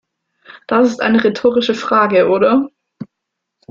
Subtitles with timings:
[0.65, 2.67] Das ist eine rhetorische Frage, oder?